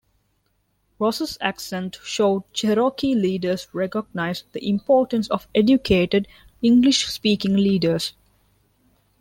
[0.97, 6.27] Ross's ascent showed Cherokee leaders recognized the importance of educated,
[6.63, 8.13] English-speaking leaders.